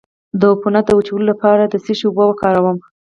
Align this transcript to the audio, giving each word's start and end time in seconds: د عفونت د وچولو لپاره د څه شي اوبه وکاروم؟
د 0.39 0.41
عفونت 0.51 0.85
د 0.87 0.91
وچولو 0.97 1.25
لپاره 1.31 1.63
د 1.65 1.75
څه 1.83 1.91
شي 1.97 2.05
اوبه 2.07 2.23
وکاروم؟ 2.27 2.77